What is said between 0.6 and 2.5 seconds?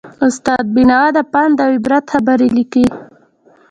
بینوا د پند او عبرت خبرې